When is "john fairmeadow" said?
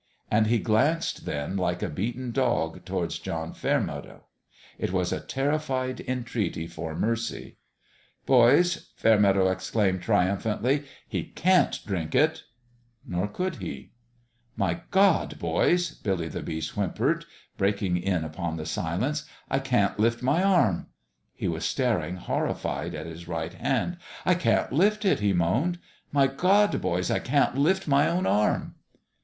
3.19-4.23